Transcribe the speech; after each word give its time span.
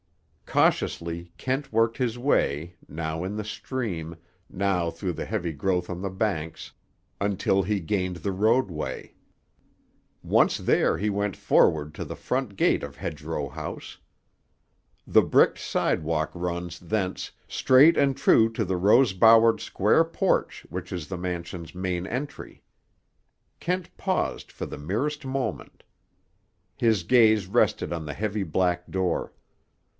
Cautiously 0.47 1.31
Kent 1.37 1.71
worked 1.71 1.97
his 1.97 2.17
way, 2.17 2.75
now 2.89 3.23
in 3.23 3.37
the 3.37 3.43
stream, 3.43 4.17
now 4.49 4.89
through 4.91 5.13
the 5.13 5.23
heavy 5.25 5.53
growth 5.53 5.89
on 5.89 6.01
the 6.01 6.09
banks, 6.09 6.71
until 7.21 7.61
he 7.63 7.79
gained 7.79 8.17
the 8.17 8.31
roadway. 8.33 9.13
Once 10.23 10.57
there 10.57 10.97
he 10.97 11.09
went 11.09 11.37
forward 11.37 11.93
to 11.93 12.03
the 12.03 12.17
front 12.17 12.57
gate 12.57 12.83
of 12.83 12.97
Hedgerow 12.97 13.47
House. 13.49 13.99
The 15.07 15.21
bricked 15.21 15.59
sidewalk 15.59 16.31
runs, 16.33 16.79
thence, 16.79 17.31
straight 17.47 17.95
and 17.95 18.17
true 18.17 18.51
to 18.53 18.65
the 18.65 18.77
rose 18.77 19.13
bowered 19.13 19.61
square 19.61 20.03
porch 20.03 20.65
which 20.69 20.91
is 20.91 21.07
the 21.07 21.17
mansion's 21.17 21.73
main 21.75 22.05
entry. 22.07 22.63
Kent 23.61 23.95
paused 23.95 24.51
for 24.51 24.65
the 24.65 24.79
merest 24.79 25.25
moment. 25.25 25.83
His 26.75 27.03
gaze 27.03 27.45
rested 27.47 27.93
on 27.93 28.05
the 28.05 28.15
heavy 28.15 28.43
black 28.43 28.89
door. 28.89 29.31